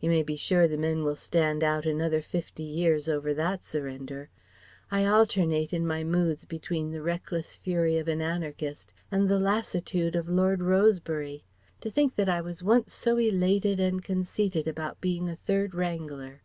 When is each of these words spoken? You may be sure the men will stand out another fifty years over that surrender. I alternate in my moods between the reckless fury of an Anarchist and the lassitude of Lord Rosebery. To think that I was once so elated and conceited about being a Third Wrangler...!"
You 0.00 0.08
may 0.08 0.22
be 0.22 0.36
sure 0.36 0.66
the 0.66 0.78
men 0.78 1.04
will 1.04 1.16
stand 1.16 1.62
out 1.62 1.84
another 1.84 2.22
fifty 2.22 2.62
years 2.62 3.10
over 3.10 3.34
that 3.34 3.62
surrender. 3.62 4.30
I 4.90 5.04
alternate 5.04 5.70
in 5.74 5.86
my 5.86 6.02
moods 6.02 6.46
between 6.46 6.90
the 6.90 7.02
reckless 7.02 7.56
fury 7.56 7.98
of 7.98 8.08
an 8.08 8.22
Anarchist 8.22 8.94
and 9.10 9.28
the 9.28 9.38
lassitude 9.38 10.16
of 10.16 10.30
Lord 10.30 10.62
Rosebery. 10.62 11.44
To 11.82 11.90
think 11.90 12.16
that 12.16 12.26
I 12.30 12.40
was 12.40 12.62
once 12.62 12.94
so 12.94 13.18
elated 13.18 13.78
and 13.78 14.02
conceited 14.02 14.66
about 14.66 15.02
being 15.02 15.28
a 15.28 15.36
Third 15.36 15.74
Wrangler...!" 15.74 16.40